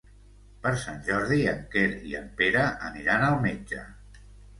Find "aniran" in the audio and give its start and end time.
2.87-3.27